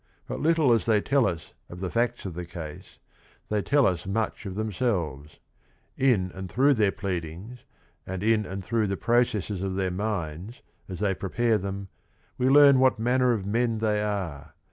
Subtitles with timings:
[0.25, 2.97] But little as they tell us of the facts of the case,
[3.49, 5.37] they tell us much of themselves.
[5.95, 7.59] In and through their pleadings,
[8.07, 11.87] and in and through the processes of their minds as they prepare them,
[12.39, 14.55] we learn what manner of men they are.